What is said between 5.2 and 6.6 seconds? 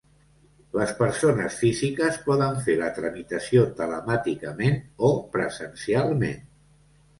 presencialment.